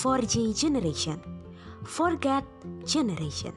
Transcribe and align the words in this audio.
4G 0.00 0.54
generation. 0.58 1.20
Forget 1.84 2.44
generation. 2.86 3.52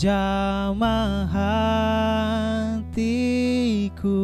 jamah 0.00 1.28
hatiku. 2.88 4.16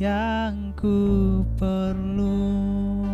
yang 0.00 0.72
ku 0.80 1.44
perlu. 1.60 3.09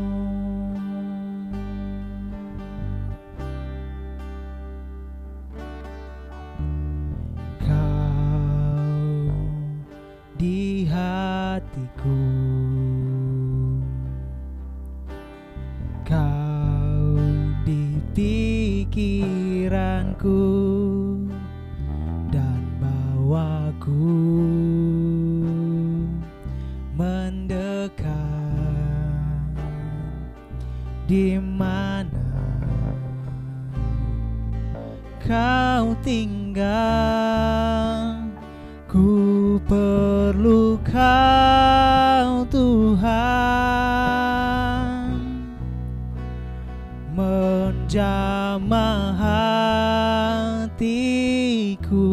Cool. 51.82 52.05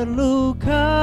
terluka. 0.00 0.99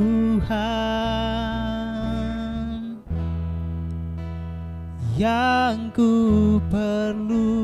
Tuhan 0.00 0.56
yang 5.20 5.92
ku 5.92 6.56
perlu. 6.72 7.60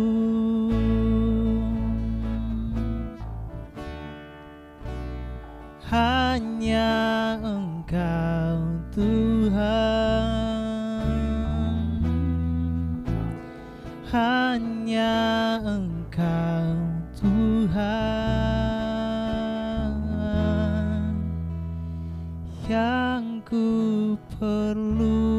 Hanya 5.89 7.41
Engkau 7.41 8.61
Tuhan. 8.93 9.65
Hanya 14.13 15.17
Engkau 15.65 16.77
Tuhan. 17.17 18.16
Ku 23.47 24.19
perlu 24.35 25.36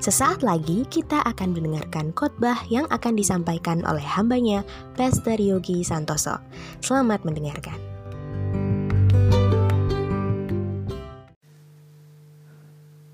Sesaat 0.00 0.40
lagi 0.40 0.88
kita 0.88 1.20
akan 1.28 1.52
mendengarkan 1.52 2.16
khotbah 2.16 2.56
yang 2.72 2.88
akan 2.88 3.20
disampaikan 3.20 3.84
oleh 3.84 4.00
hambanya, 4.00 4.64
Pastor 4.96 5.36
Yogi 5.36 5.84
Santoso. 5.84 6.40
Selamat 6.80 7.20
mendengarkan. 7.28 7.76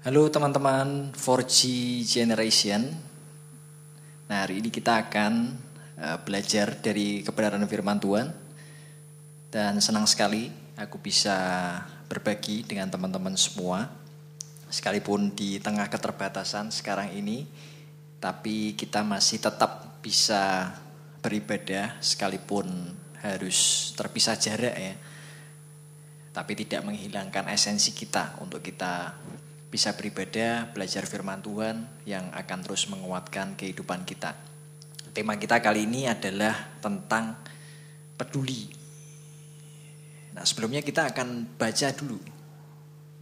Halo 0.06 0.30
teman-teman 0.30 1.10
4G 1.10 1.58
Generation. 2.06 2.86
Nah, 4.30 4.46
hari 4.46 4.62
ini 4.62 4.70
kita 4.70 5.10
akan 5.10 5.58
uh, 5.98 6.22
belajar 6.22 6.78
dari 6.78 7.26
kebenaran 7.26 7.66
firman 7.66 7.98
Tuhan. 7.98 8.30
Dan 9.50 9.82
senang 9.82 10.06
sekali 10.06 10.54
aku 10.78 11.02
bisa 11.02 11.34
berbagi 12.06 12.62
dengan 12.62 12.86
teman-teman 12.94 13.34
semua. 13.34 14.05
Sekalipun 14.66 15.30
di 15.32 15.62
tengah 15.62 15.86
keterbatasan 15.86 16.74
sekarang 16.74 17.14
ini, 17.14 17.46
tapi 18.18 18.74
kita 18.74 19.06
masih 19.06 19.38
tetap 19.38 20.02
bisa 20.02 20.74
beribadah 21.22 21.98
sekalipun 22.02 22.66
harus 23.22 23.90
terpisah 23.94 24.38
jarak 24.38 24.74
ya. 24.74 24.94
Tapi 26.34 26.52
tidak 26.54 26.84
menghilangkan 26.84 27.48
esensi 27.48 27.96
kita 27.96 28.42
untuk 28.44 28.60
kita 28.60 29.14
bisa 29.66 29.94
beribadah, 29.94 30.70
belajar 30.70 31.06
firman 31.06 31.42
Tuhan 31.42 32.06
yang 32.06 32.30
akan 32.32 32.58
terus 32.62 32.86
menguatkan 32.86 33.58
kehidupan 33.58 34.06
kita. 34.06 34.34
Tema 35.10 35.40
kita 35.40 35.64
kali 35.64 35.88
ini 35.88 36.06
adalah 36.06 36.76
tentang 36.78 37.40
peduli. 38.20 38.68
Nah, 40.36 40.44
sebelumnya 40.44 40.84
kita 40.84 41.08
akan 41.08 41.56
baca 41.56 41.88
dulu. 41.96 42.20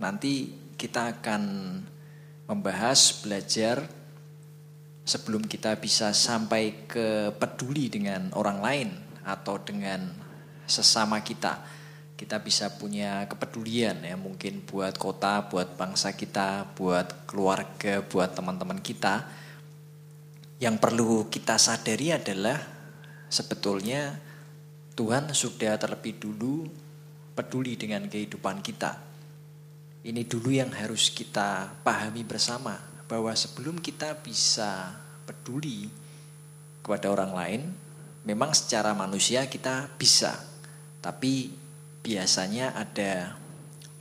Nanti 0.02 0.63
kita 0.76 1.18
akan 1.18 1.42
membahas, 2.50 3.24
belajar 3.24 3.86
sebelum 5.04 5.44
kita 5.44 5.76
bisa 5.80 6.12
sampai 6.12 6.88
ke 6.88 7.32
peduli 7.36 7.88
dengan 7.88 8.32
orang 8.36 8.58
lain 8.60 8.88
atau 9.24 9.60
dengan 9.60 10.12
sesama 10.64 11.20
kita 11.20 11.60
kita 12.14 12.38
bisa 12.38 12.70
punya 12.78 13.26
kepedulian 13.26 13.98
ya 14.06 14.14
mungkin 14.14 14.62
buat 14.62 14.94
kota, 14.94 15.50
buat 15.50 15.74
bangsa 15.74 16.14
kita, 16.14 16.72
buat 16.78 17.26
keluarga, 17.26 18.06
buat 18.06 18.32
teman-teman 18.38 18.78
kita. 18.78 19.26
Yang 20.62 20.76
perlu 20.78 21.26
kita 21.26 21.58
sadari 21.58 22.14
adalah 22.14 22.56
sebetulnya 23.26 24.14
Tuhan 24.94 25.26
sudah 25.34 25.74
terlebih 25.74 26.22
dulu 26.22 26.70
peduli 27.34 27.74
dengan 27.74 28.06
kehidupan 28.06 28.62
kita. 28.62 29.13
Ini 30.04 30.28
dulu 30.28 30.52
yang 30.52 30.68
harus 30.68 31.08
kita 31.08 31.80
pahami 31.80 32.28
bersama 32.28 32.76
bahwa 33.08 33.32
sebelum 33.32 33.80
kita 33.80 34.20
bisa 34.20 34.92
peduli 35.24 35.88
kepada 36.84 37.08
orang 37.08 37.32
lain, 37.32 37.62
memang 38.28 38.52
secara 38.52 38.92
manusia 38.92 39.48
kita 39.48 39.88
bisa, 39.96 40.36
tapi 41.00 41.56
biasanya 42.04 42.76
ada 42.76 43.40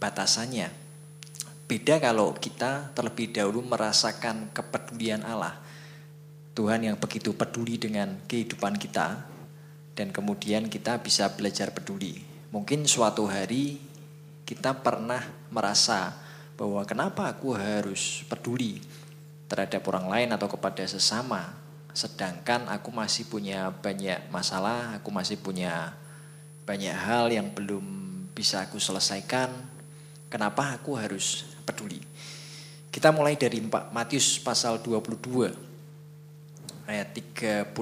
batasannya. 0.03 0.67
Beda 1.71 2.03
kalau 2.03 2.35
kita 2.35 2.91
terlebih 2.91 3.31
dahulu 3.31 3.63
merasakan 3.63 4.51
kepedulian 4.51 5.23
Allah. 5.23 5.55
Tuhan 6.51 6.83
yang 6.83 7.00
begitu 7.00 7.31
peduli 7.31 7.79
dengan 7.79 8.19
kehidupan 8.27 8.75
kita 8.75 9.23
dan 9.95 10.11
kemudian 10.11 10.67
kita 10.67 11.00
bisa 11.00 11.31
belajar 11.31 11.71
peduli. 11.71 12.19
Mungkin 12.51 12.83
suatu 12.85 13.25
hari 13.25 13.93
kita 14.44 14.84
pernah 14.84 15.24
merasa 15.50 16.13
bahwa 16.60 16.84
kenapa 16.86 17.31
aku 17.31 17.56
harus 17.56 18.28
peduli 18.28 18.84
terhadap 19.48 19.81
orang 19.90 20.07
lain 20.07 20.30
atau 20.36 20.48
kepada 20.51 20.84
sesama 20.86 21.63
sedangkan 21.94 22.66
aku 22.74 22.90
masih 22.90 23.30
punya 23.30 23.69
banyak 23.69 24.25
masalah, 24.34 24.98
aku 24.98 25.13
masih 25.13 25.38
punya 25.38 25.94
banyak 26.66 26.90
hal 26.90 27.30
yang 27.30 27.54
belum 27.54 27.86
bisa 28.34 28.66
aku 28.66 28.81
selesaikan. 28.81 29.54
Kenapa 30.25 30.74
aku 30.74 30.98
harus 30.98 31.46
peduli? 31.62 32.01
Kita 32.89 33.13
mulai 33.13 33.38
dari 33.38 33.62
Matius 33.94 34.41
pasal 34.41 34.82
22 34.82 36.89
ayat 36.89 37.13
36 37.13 37.77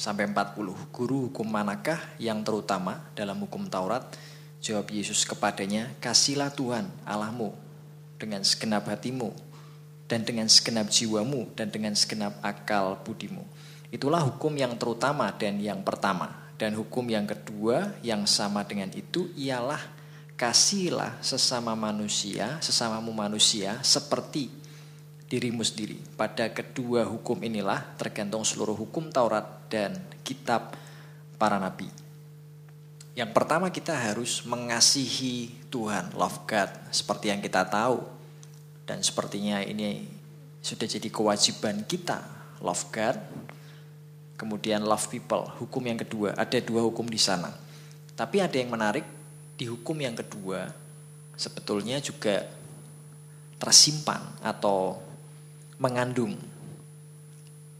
sampai 0.00 0.24
40. 0.32 0.88
Guru 0.88 1.28
hukum 1.28 1.44
manakah 1.44 2.00
yang 2.16 2.40
terutama 2.40 3.04
dalam 3.12 3.36
hukum 3.44 3.68
Taurat? 3.68 4.16
Jawab 4.60 4.92
Yesus 4.92 5.24
kepadanya, 5.24 5.88
"Kasihlah 6.04 6.52
Tuhan 6.52 6.92
Allahmu 7.08 7.56
dengan 8.20 8.44
segenap 8.44 8.84
hatimu 8.92 9.32
dan 10.04 10.20
dengan 10.20 10.52
segenap 10.52 10.92
jiwamu 10.92 11.48
dan 11.56 11.72
dengan 11.72 11.96
segenap 11.96 12.36
akal 12.44 13.00
budimu." 13.00 13.40
Itulah 13.88 14.20
hukum 14.20 14.52
yang 14.54 14.76
terutama 14.76 15.32
dan 15.32 15.56
yang 15.58 15.80
pertama. 15.80 16.52
Dan 16.60 16.76
hukum 16.76 17.08
yang 17.08 17.24
kedua 17.24 17.96
yang 18.04 18.28
sama 18.28 18.60
dengan 18.68 18.92
itu 18.92 19.32
ialah 19.32 19.80
kasihlah 20.36 21.16
sesama 21.24 21.72
manusia, 21.72 22.60
sesamamu 22.60 23.16
manusia 23.16 23.80
seperti 23.80 24.52
dirimu 25.24 25.64
sendiri. 25.64 25.96
Pada 26.20 26.52
kedua 26.52 27.08
hukum 27.08 27.40
inilah 27.40 27.96
tergantung 27.96 28.44
seluruh 28.44 28.76
hukum 28.76 29.08
Taurat 29.08 29.72
dan 29.72 29.96
kitab 30.20 30.76
para 31.40 31.56
nabi. 31.56 32.09
Yang 33.20 33.36
pertama 33.36 33.68
kita 33.68 33.92
harus 33.92 34.40
mengasihi 34.48 35.52
Tuhan, 35.68 36.16
love 36.16 36.40
God, 36.48 36.72
seperti 36.88 37.28
yang 37.28 37.44
kita 37.44 37.68
tahu. 37.68 38.00
Dan 38.88 39.04
sepertinya 39.04 39.60
ini 39.60 40.08
sudah 40.64 40.88
jadi 40.88 41.04
kewajiban 41.12 41.84
kita, 41.84 42.24
love 42.64 42.88
God, 42.88 43.20
kemudian 44.40 44.80
love 44.88 45.04
people, 45.12 45.52
hukum 45.60 45.84
yang 45.84 46.00
kedua. 46.00 46.32
Ada 46.32 46.64
dua 46.64 46.80
hukum 46.80 47.04
di 47.04 47.20
sana. 47.20 47.52
Tapi 48.16 48.40
ada 48.40 48.56
yang 48.56 48.72
menarik 48.72 49.04
di 49.60 49.68
hukum 49.68 50.00
yang 50.00 50.16
kedua 50.16 50.72
sebetulnya 51.36 52.00
juga 52.00 52.48
tersimpan 53.60 54.40
atau 54.40 54.96
mengandung 55.76 56.40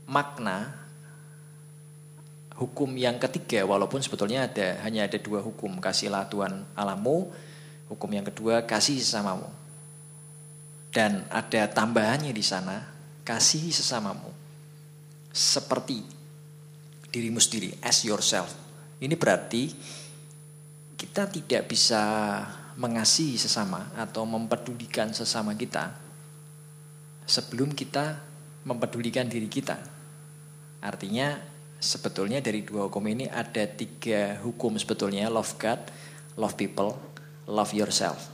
makna 0.05 0.80
hukum 2.61 2.93
yang 2.95 3.17
ketiga 3.17 3.65
walaupun 3.65 4.05
sebetulnya 4.05 4.45
ada 4.45 4.85
hanya 4.85 5.09
ada 5.09 5.17
dua 5.17 5.41
hukum 5.41 5.81
kasihlah 5.81 6.29
Tuhan 6.29 6.69
alamu 6.77 7.33
hukum 7.89 8.11
yang 8.13 8.29
kedua 8.29 8.69
kasih 8.69 9.01
sesamamu 9.01 9.49
dan 10.93 11.25
ada 11.33 11.65
tambahannya 11.73 12.37
di 12.37 12.45
sana 12.45 12.85
kasih 13.25 13.73
sesamamu 13.73 14.29
seperti 15.31 16.21
dirimu 17.11 17.43
sendiri, 17.43 17.75
as 17.83 18.07
yourself. 18.07 18.55
Ini 19.03 19.15
berarti 19.19 19.71
kita 20.95 21.27
tidak 21.27 21.67
bisa 21.67 22.03
mengasihi 22.79 23.37
sesama 23.37 23.91
atau 23.99 24.25
mempedulikan 24.25 25.11
sesama 25.11 25.53
kita 25.59 25.91
sebelum 27.27 27.75
kita 27.75 28.21
mempedulikan 28.65 29.27
diri 29.27 29.51
kita. 29.51 29.77
Artinya 30.81 31.37
sebetulnya 31.81 32.45
dari 32.45 32.61
dua 32.61 32.87
hukum 32.87 33.03
ini 33.09 33.25
ada 33.27 33.65
tiga 33.65 34.37
hukum 34.45 34.77
sebetulnya 34.77 35.33
love 35.33 35.57
God, 35.57 35.81
love 36.37 36.55
people, 36.55 36.95
love 37.49 37.73
yourself. 37.73 38.29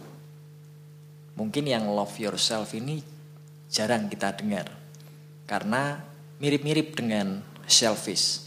Mungkin 1.38 1.70
yang 1.70 1.86
love 1.86 2.18
yourself 2.18 2.74
ini 2.74 3.00
jarang 3.70 4.10
kita 4.10 4.34
dengar 4.34 4.66
karena 5.46 6.02
mirip-mirip 6.42 6.98
dengan 6.98 7.40
selfish 7.70 8.42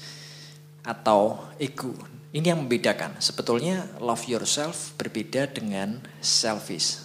atau 0.84 1.48
ego. 1.56 1.96
Ini 2.30 2.54
yang 2.54 2.68
membedakan. 2.68 3.18
Sebetulnya 3.18 3.90
love 3.98 4.30
yourself 4.30 4.94
berbeda 5.02 5.50
dengan 5.50 6.06
selfish. 6.22 7.02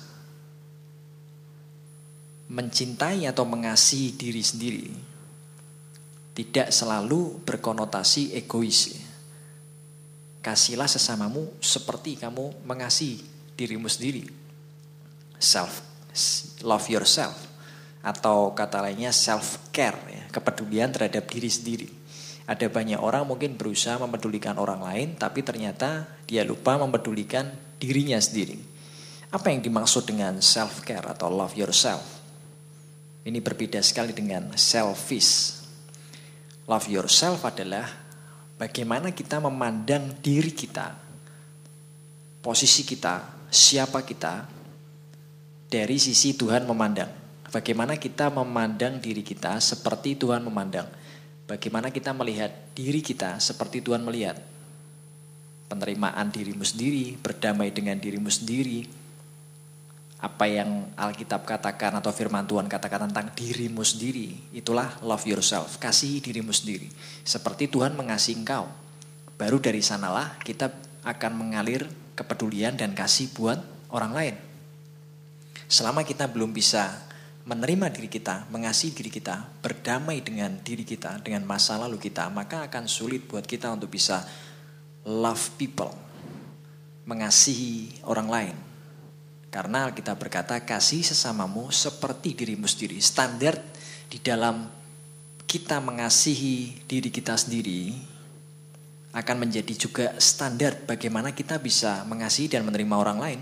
Mencintai 2.52 3.24
atau 3.24 3.48
mengasihi 3.48 4.12
diri 4.12 4.44
sendiri 4.44 5.13
tidak 6.34 6.74
selalu 6.74 7.40
berkonotasi 7.46 8.34
egois. 8.34 8.98
Kasihlah 10.44 10.90
sesamamu 10.90 11.48
seperti 11.62 12.20
kamu 12.20 12.66
mengasihi 12.68 13.22
dirimu 13.56 13.88
sendiri. 13.88 14.28
Self 15.40 15.80
love 16.66 16.86
yourself 16.90 17.54
atau 18.04 18.52
kata 18.52 18.84
lainnya 18.84 19.10
self 19.16 19.72
care 19.72 19.96
ya, 20.12 20.24
kepedulian 20.28 20.92
terhadap 20.92 21.24
diri 21.24 21.48
sendiri. 21.48 21.88
Ada 22.44 22.68
banyak 22.68 23.00
orang 23.00 23.24
mungkin 23.24 23.56
berusaha 23.56 23.96
mempedulikan 23.96 24.60
orang 24.60 24.84
lain, 24.84 25.08
tapi 25.16 25.40
ternyata 25.40 26.04
dia 26.28 26.44
lupa 26.44 26.76
mempedulikan 26.76 27.48
dirinya 27.80 28.20
sendiri. 28.20 28.60
Apa 29.32 29.48
yang 29.48 29.64
dimaksud 29.64 30.04
dengan 30.04 30.44
self-care 30.44 31.08
atau 31.08 31.32
love 31.32 31.56
yourself? 31.56 32.04
Ini 33.24 33.40
berbeda 33.40 33.80
sekali 33.80 34.12
dengan 34.12 34.52
selfish. 34.60 35.63
Love 36.64 36.86
yourself 36.88 37.44
adalah 37.44 37.84
bagaimana 38.56 39.12
kita 39.12 39.40
memandang 39.40 40.16
diri 40.24 40.52
kita, 40.52 40.96
posisi 42.40 42.88
kita, 42.88 43.48
siapa 43.52 44.00
kita, 44.00 44.48
dari 45.68 45.96
sisi 46.00 46.32
Tuhan 46.36 46.64
memandang. 46.64 47.10
Bagaimana 47.52 47.94
kita 48.00 48.34
memandang 48.34 48.98
diri 48.98 49.22
kita 49.22 49.62
seperti 49.62 50.18
Tuhan 50.18 50.42
memandang 50.42 50.88
Bagaimana 51.44 51.92
kita 51.92 52.16
melihat 52.16 52.48
diri 52.72 53.04
kita 53.04 53.36
seperti 53.36 53.84
Tuhan 53.84 54.00
melihat. 54.00 54.40
Penerimaan 55.68 56.32
dirimu 56.32 56.64
sendiri, 56.64 57.20
berdamai 57.20 57.68
dengan 57.68 58.00
dirimu 58.00 58.32
sendiri. 58.32 59.03
Apa 60.24 60.48
yang 60.48 60.88
Alkitab 60.96 61.44
katakan 61.44 61.92
atau 62.00 62.08
firman 62.08 62.48
Tuhan 62.48 62.64
katakan 62.64 63.12
tentang 63.12 63.28
dirimu 63.36 63.84
sendiri. 63.84 64.32
Itulah 64.56 64.96
love 65.04 65.28
yourself, 65.28 65.76
kasih 65.76 66.24
dirimu 66.24 66.48
sendiri. 66.48 66.88
Seperti 67.28 67.68
Tuhan 67.68 67.92
mengasihi 67.92 68.40
engkau. 68.40 68.64
Baru 69.36 69.60
dari 69.60 69.84
sanalah 69.84 70.40
kita 70.40 70.72
akan 71.04 71.32
mengalir 71.36 71.84
kepedulian 72.16 72.72
dan 72.72 72.96
kasih 72.96 73.36
buat 73.36 73.60
orang 73.92 74.12
lain. 74.16 74.34
Selama 75.68 76.00
kita 76.08 76.24
belum 76.24 76.56
bisa 76.56 77.04
menerima 77.44 77.92
diri 77.92 78.08
kita, 78.08 78.48
mengasihi 78.48 78.96
diri 78.96 79.12
kita, 79.12 79.44
berdamai 79.60 80.24
dengan 80.24 80.56
diri 80.64 80.88
kita, 80.88 81.20
dengan 81.20 81.44
masa 81.44 81.76
lalu 81.76 82.00
kita, 82.00 82.32
maka 82.32 82.64
akan 82.64 82.88
sulit 82.88 83.28
buat 83.28 83.44
kita 83.44 83.68
untuk 83.76 83.92
bisa 83.92 84.24
love 85.04 85.52
people, 85.60 85.92
mengasihi 87.04 88.00
orang 88.08 88.28
lain. 88.32 88.56
Karena 89.54 89.86
kita 89.94 90.18
berkata 90.18 90.58
kasih 90.66 91.06
sesamamu 91.06 91.70
seperti 91.70 92.34
dirimu 92.34 92.66
sendiri. 92.66 92.98
Standar 92.98 93.54
di 94.10 94.18
dalam 94.18 94.66
kita 95.46 95.78
mengasihi 95.78 96.82
diri 96.90 97.14
kita 97.14 97.38
sendiri 97.38 97.94
akan 99.14 99.46
menjadi 99.46 99.70
juga 99.78 100.06
standar 100.18 100.74
bagaimana 100.82 101.30
kita 101.30 101.62
bisa 101.62 102.02
mengasihi 102.10 102.50
dan 102.50 102.66
menerima 102.66 102.98
orang 102.98 103.18
lain. 103.22 103.40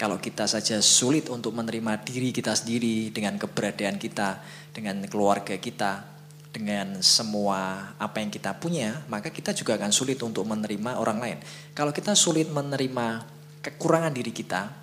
Kalau 0.00 0.16
kita 0.16 0.48
saja 0.48 0.80
sulit 0.80 1.28
untuk 1.28 1.52
menerima 1.52 2.00
diri 2.08 2.32
kita 2.32 2.56
sendiri 2.56 3.12
dengan 3.12 3.36
keberadaan 3.36 4.00
kita, 4.00 4.40
dengan 4.72 5.04
keluarga 5.04 5.60
kita, 5.60 6.08
dengan 6.56 7.04
semua 7.04 7.92
apa 8.00 8.24
yang 8.24 8.32
kita 8.32 8.56
punya, 8.56 9.04
maka 9.12 9.28
kita 9.28 9.52
juga 9.52 9.76
akan 9.76 9.92
sulit 9.92 10.16
untuk 10.24 10.48
menerima 10.48 10.96
orang 10.96 11.20
lain. 11.20 11.38
Kalau 11.76 11.92
kita 11.92 12.16
sulit 12.16 12.48
menerima 12.48 13.28
kekurangan 13.60 14.16
diri 14.16 14.32
kita, 14.32 14.81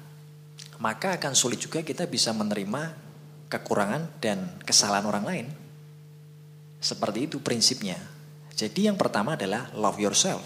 maka 0.80 1.20
akan 1.20 1.36
sulit 1.36 1.60
juga 1.60 1.84
kita 1.84 2.08
bisa 2.08 2.32
menerima 2.32 2.96
kekurangan 3.52 4.08
dan 4.24 4.48
kesalahan 4.64 5.04
orang 5.04 5.26
lain. 5.28 5.48
Seperti 6.80 7.28
itu 7.28 7.44
prinsipnya. 7.44 8.00
Jadi 8.56 8.88
yang 8.88 8.96
pertama 8.96 9.36
adalah 9.36 9.68
love 9.76 10.00
yourself 10.00 10.40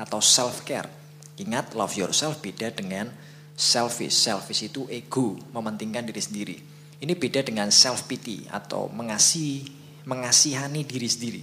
atau 0.00 0.24
self 0.24 0.64
care. 0.64 0.88
Ingat 1.36 1.76
love 1.76 1.92
yourself 1.92 2.40
beda 2.40 2.72
dengan 2.72 3.12
selfish. 3.52 4.16
Selfish 4.16 4.72
itu 4.72 4.88
ego, 4.88 5.36
mementingkan 5.52 6.08
diri 6.08 6.22
sendiri. 6.22 6.56
Ini 7.04 7.12
beda 7.12 7.44
dengan 7.44 7.68
self 7.68 8.08
pity 8.08 8.48
atau 8.48 8.88
mengasihi, 8.88 9.68
mengasihani 10.08 10.88
diri 10.88 11.08
sendiri. 11.10 11.42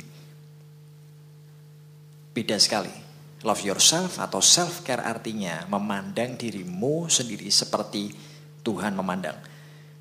Beda 2.33 2.57
sekali. 2.57 2.93
Love 3.41 3.65
yourself 3.65 4.21
atau 4.21 4.37
self 4.37 4.85
care 4.85 5.01
artinya 5.01 5.65
memandang 5.65 6.37
dirimu 6.37 7.09
sendiri 7.09 7.49
seperti 7.49 8.30
Tuhan 8.61 8.93
memandang. 8.95 9.35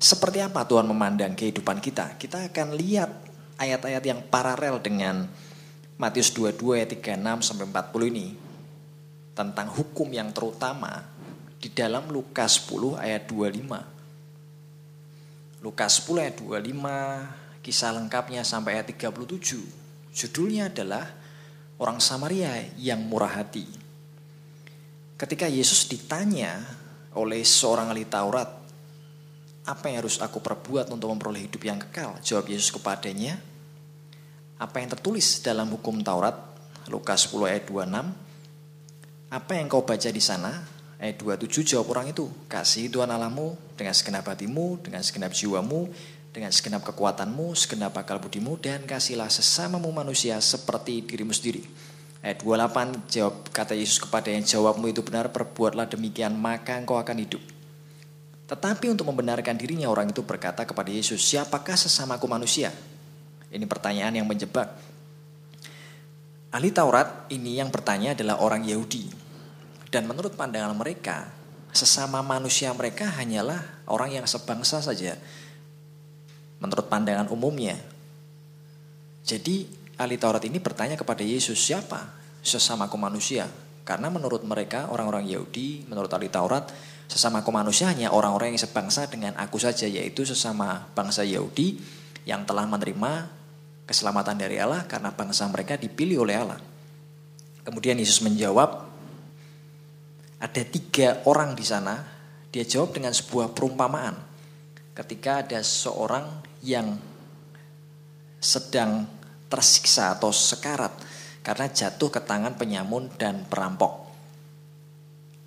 Seperti 0.01 0.41
apa 0.41 0.65
Tuhan 0.65 0.89
memandang 0.89 1.37
kehidupan 1.37 1.77
kita? 1.77 2.17
Kita 2.17 2.49
akan 2.49 2.73
lihat 2.73 3.13
ayat-ayat 3.61 4.01
yang 4.01 4.25
paralel 4.25 4.81
dengan 4.81 5.29
Matius 6.01 6.33
22 6.33 6.81
ayat 6.81 6.89
36 6.97 7.45
sampai 7.45 7.69
40 7.69 8.09
ini 8.09 8.33
tentang 9.37 9.69
hukum 9.69 10.09
yang 10.09 10.33
terutama 10.33 11.05
di 11.61 11.69
dalam 11.69 12.09
Lukas 12.09 12.65
10 12.65 12.97
ayat 12.97 13.29
25. 13.29 15.61
Lukas 15.61 16.01
10 16.01 16.25
ayat 16.25 16.41
25, 16.41 17.61
kisah 17.61 17.93
lengkapnya 17.93 18.41
sampai 18.41 18.81
ayat 18.81 18.89
37. 18.89 19.61
Judulnya 20.09 20.73
adalah 20.73 21.05
orang 21.77 22.01
Samaria 22.01 22.73
yang 22.81 23.05
murah 23.05 23.37
hati. 23.37 23.69
Ketika 25.21 25.45
Yesus 25.45 25.85
ditanya 25.85 26.80
oleh 27.15 27.43
seorang 27.43 27.91
ahli 27.91 28.07
Taurat, 28.07 28.49
apa 29.67 29.83
yang 29.87 30.01
harus 30.01 30.17
aku 30.17 30.41
perbuat 30.41 30.89
untuk 30.89 31.11
memperoleh 31.11 31.45
hidup 31.45 31.61
yang 31.61 31.77
kekal? 31.77 32.17
Jawab 32.23 32.49
Yesus 32.49 32.73
kepadanya, 32.73 33.37
apa 34.57 34.77
yang 34.81 34.89
tertulis 34.93 35.41
dalam 35.41 35.69
hukum 35.73 36.01
Taurat, 36.01 36.37
Lukas 36.89 37.29
10 37.29 37.49
ayat 37.49 37.63
26, 37.69 39.31
apa 39.31 39.51
yang 39.55 39.65
kau 39.71 39.85
baca 39.85 40.09
di 40.09 40.23
sana? 40.23 40.65
Ayat 41.01 41.17
27 41.17 41.65
jawab 41.65 41.97
orang 41.97 42.13
itu, 42.13 42.29
kasih 42.45 42.85
Tuhan 42.93 43.09
Allahmu 43.09 43.57
dengan 43.73 43.93
segenap 43.97 44.21
hatimu, 44.29 44.85
dengan 44.85 45.01
segenap 45.01 45.33
jiwamu, 45.33 45.89
dengan 46.29 46.53
segenap 46.53 46.85
kekuatanmu, 46.85 47.57
segenap 47.57 47.97
akal 47.97 48.21
budimu, 48.21 48.61
dan 48.61 48.85
kasihlah 48.85 49.27
sesamamu 49.27 49.89
manusia 49.89 50.37
seperti 50.37 51.01
dirimu 51.03 51.33
sendiri. 51.33 51.65
Ayat 52.21 52.45
28 52.45 53.09
jawab 53.09 53.35
kata 53.49 53.73
Yesus 53.73 53.97
kepada 53.97 54.29
yang 54.29 54.45
jawabmu 54.45 54.93
itu 54.93 55.01
benar, 55.01 55.33
perbuatlah 55.33 55.89
demikian 55.89 56.37
maka 56.37 56.77
engkau 56.77 57.01
akan 57.01 57.17
hidup. 57.17 57.41
Tetapi 58.45 58.93
untuk 58.93 59.09
membenarkan 59.09 59.57
dirinya 59.57 59.89
orang 59.89 60.13
itu 60.13 60.21
berkata 60.21 60.61
kepada 60.61 60.93
Yesus, 60.93 61.17
siapakah 61.17 61.73
sesamaku 61.73 62.29
manusia? 62.29 62.69
Ini 63.49 63.65
pertanyaan 63.65 64.21
yang 64.21 64.29
menjebak. 64.29 64.69
Ahli 66.53 66.69
Taurat 66.69 67.25
ini 67.33 67.57
yang 67.57 67.73
bertanya 67.73 68.13
adalah 68.13 68.37
orang 68.43 68.69
Yahudi. 68.69 69.07
Dan 69.89 70.05
menurut 70.05 70.37
pandangan 70.37 70.77
mereka, 70.77 71.25
sesama 71.73 72.21
manusia 72.21 72.69
mereka 72.75 73.09
hanyalah 73.17 73.59
orang 73.89 74.21
yang 74.21 74.27
sebangsa 74.29 74.77
saja. 74.83 75.17
Menurut 76.61 76.85
pandangan 76.85 77.31
umumnya. 77.33 77.79
Jadi 79.25 79.80
ahli 80.01 80.17
Taurat 80.17 80.41
ini 80.43 80.57
bertanya 80.57 80.97
kepada 80.97 81.21
Yesus, 81.21 81.61
siapa 81.61 82.17
sesamaku 82.41 82.97
manusia? 82.97 83.45
Karena 83.85 84.09
menurut 84.09 84.41
mereka 84.45 84.89
orang-orang 84.89 85.29
Yahudi, 85.29 85.85
menurut 85.85 86.09
ahli 86.09 86.29
Taurat, 86.29 86.69
sesamaku 87.05 87.53
manusia 87.53 87.89
hanya 87.89 88.09
orang-orang 88.09 88.53
yang 88.53 88.61
sebangsa 88.61 89.05
dengan 89.05 89.37
aku 89.37 89.61
saja, 89.61 89.85
yaitu 89.85 90.25
sesama 90.25 90.89
bangsa 90.97 91.21
Yahudi 91.21 91.77
yang 92.25 92.45
telah 92.45 92.65
menerima 92.65 93.29
keselamatan 93.85 94.37
dari 94.37 94.61
Allah 94.61 94.85
karena 94.85 95.11
bangsa 95.11 95.49
mereka 95.49 95.77
dipilih 95.77 96.23
oleh 96.23 96.35
Allah. 96.37 96.59
Kemudian 97.61 97.97
Yesus 97.97 98.25
menjawab, 98.25 98.89
ada 100.41 100.61
tiga 100.65 101.21
orang 101.29 101.53
di 101.53 101.65
sana, 101.65 102.01
dia 102.49 102.65
jawab 102.65 102.97
dengan 102.97 103.13
sebuah 103.13 103.53
perumpamaan. 103.53 104.17
Ketika 104.97 105.45
ada 105.45 105.61
seorang 105.61 106.41
yang 106.65 106.97
sedang 108.41 109.20
tersiksa 109.51 110.15
atau 110.15 110.31
sekarat 110.31 110.95
karena 111.43 111.67
jatuh 111.67 112.07
ke 112.07 112.23
tangan 112.23 112.55
penyamun 112.55 113.11
dan 113.19 113.43
perampok. 113.43 114.07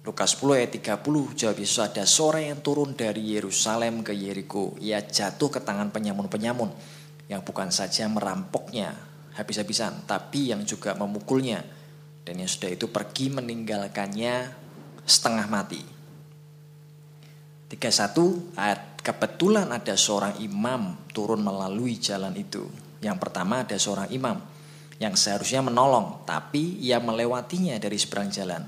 Lukas 0.05 0.37
10 0.37 0.61
ayat 0.61 1.01
30 1.01 1.33
jawab 1.33 1.57
Yesus 1.57 1.81
ada 1.81 2.05
sore 2.05 2.53
yang 2.53 2.61
turun 2.61 2.93
dari 2.93 3.25
Yerusalem 3.33 4.05
ke 4.05 4.13
Yeriko. 4.13 4.77
Ia 4.77 5.01
jatuh 5.01 5.49
ke 5.49 5.65
tangan 5.65 5.89
penyamun-penyamun 5.89 6.69
yang 7.33 7.41
bukan 7.41 7.73
saja 7.73 8.05
merampoknya 8.13 8.93
habis-habisan, 9.33 10.05
tapi 10.05 10.53
yang 10.53 10.61
juga 10.69 10.93
memukulnya. 10.93 11.65
Dan 12.21 12.37
yang 12.37 12.49
sudah 12.53 12.69
itu 12.69 12.93
pergi 12.93 13.33
meninggalkannya 13.33 14.53
setengah 15.09 15.47
mati. 15.49 15.81
31 17.73 18.61
ayat 18.61 19.01
kebetulan 19.01 19.73
ada 19.73 19.97
seorang 19.97 20.37
imam 20.45 21.01
turun 21.17 21.41
melalui 21.41 21.97
jalan 21.97 22.37
itu. 22.37 22.84
Yang 23.05 23.19
pertama 23.21 23.61
ada 23.69 23.77
seorang 23.77 24.09
imam. 24.09 24.41
yang 25.03 25.19
seharusnya 25.19 25.59
menolong, 25.59 26.23
tapi 26.23 26.79
ia 26.79 27.03
melewatinya 27.03 27.75
dari 27.83 27.99
seberang 27.99 28.31
jalan. 28.31 28.63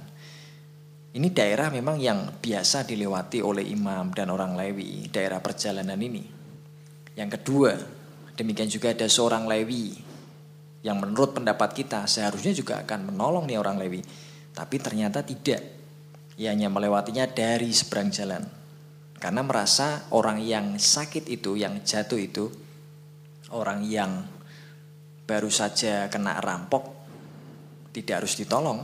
Ini 1.15 1.33
daerah 1.33 1.71
memang 1.71 2.03
yang 2.03 2.43
biasa 2.43 2.83
dilewati 2.83 3.41
oleh 3.41 3.63
imam 3.63 4.11
dan 4.11 4.35
orang 4.35 4.59
Lewi, 4.59 5.07
daerah 5.09 5.39
perjalanan 5.39 5.97
ini. 5.97 6.27
Yang 7.15 7.41
kedua, 7.41 7.73
demikian 8.37 8.69
juga 8.69 8.93
ada 8.93 9.07
seorang 9.09 9.47
Lewi 9.47 9.97
yang 10.85 11.01
menurut 11.01 11.33
pendapat 11.33 11.73
kita 11.73 12.05
seharusnya 12.05 12.53
juga 12.53 12.83
akan 12.85 13.15
menolong 13.15 13.49
nih 13.49 13.57
orang 13.57 13.81
Lewi. 13.81 14.03
Tapi 14.53 14.77
ternyata 14.77 15.23
tidak. 15.25 15.63
Ia 16.37 16.53
hanya 16.53 16.69
melewatinya 16.69 17.25
dari 17.25 17.73
seberang 17.73 18.13
jalan. 18.13 18.45
Karena 19.17 19.41
merasa 19.41 20.05
orang 20.13 20.45
yang 20.45 20.77
sakit 20.77 21.25
itu, 21.33 21.57
yang 21.57 21.81
jatuh 21.81 22.21
itu, 22.21 22.53
orang 23.55 23.87
yang 23.87 24.25
baru 25.27 25.51
saja 25.51 26.07
kena 26.07 26.39
rampok, 26.39 26.87
tidak 27.91 28.23
harus 28.25 28.35
ditolong. 28.39 28.81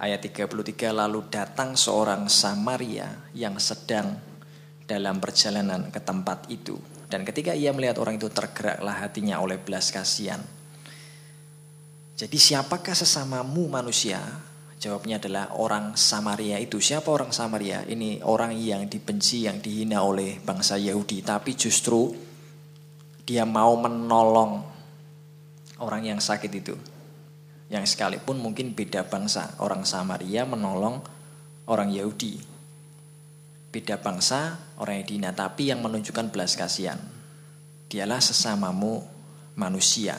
Ayat 0.00 0.24
33 0.24 0.96
lalu 0.96 1.28
datang 1.28 1.76
seorang 1.76 2.24
Samaria 2.32 3.28
yang 3.36 3.60
sedang 3.60 4.16
dalam 4.88 5.20
perjalanan 5.20 5.92
ke 5.92 6.00
tempat 6.00 6.48
itu. 6.48 6.74
Dan 7.10 7.26
ketika 7.26 7.52
ia 7.52 7.74
melihat 7.74 8.00
orang 8.00 8.16
itu 8.16 8.32
tergeraklah 8.32 8.96
hatinya 9.02 9.42
oleh 9.42 9.60
belas 9.60 9.92
kasihan. 9.92 10.40
Jadi 12.16 12.36
siapakah 12.38 12.96
sesamamu 12.96 13.68
manusia? 13.68 14.22
Jawabnya 14.80 15.20
adalah 15.20 15.52
orang 15.60 15.92
Samaria 15.98 16.56
itu. 16.56 16.80
Siapa 16.80 17.12
orang 17.12 17.36
Samaria? 17.36 17.84
Ini 17.84 18.24
orang 18.24 18.56
yang 18.56 18.88
dibenci, 18.88 19.44
yang 19.44 19.60
dihina 19.60 20.00
oleh 20.00 20.40
bangsa 20.40 20.80
Yahudi. 20.80 21.20
Tapi 21.20 21.52
justru 21.52 22.29
dia 23.30 23.46
mau 23.46 23.78
menolong 23.78 24.66
orang 25.78 26.02
yang 26.02 26.18
sakit 26.18 26.50
itu 26.50 26.74
yang 27.70 27.86
sekalipun 27.86 28.42
mungkin 28.42 28.74
beda 28.74 29.06
bangsa. 29.06 29.54
Orang 29.62 29.86
Samaria 29.86 30.42
menolong 30.42 30.98
orang 31.70 31.94
Yahudi. 31.94 32.42
Beda 33.70 34.02
bangsa, 34.02 34.58
orang 34.82 35.06
dihina, 35.06 35.30
tapi 35.30 35.70
yang 35.70 35.78
menunjukkan 35.78 36.34
belas 36.34 36.58
kasihan. 36.58 36.98
Dialah 37.86 38.18
sesamamu 38.18 39.06
manusia. 39.54 40.18